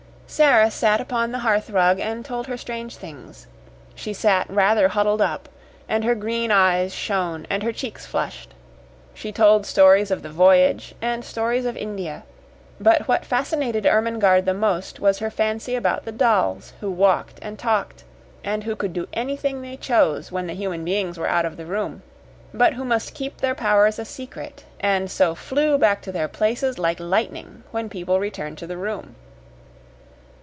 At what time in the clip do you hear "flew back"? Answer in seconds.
25.35-26.01